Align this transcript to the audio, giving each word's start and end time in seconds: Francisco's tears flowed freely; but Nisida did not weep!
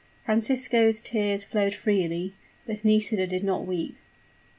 Francisco's 0.25 0.99
tears 0.99 1.43
flowed 1.43 1.75
freely; 1.75 2.33
but 2.65 2.83
Nisida 2.83 3.27
did 3.27 3.43
not 3.43 3.67
weep! 3.67 3.97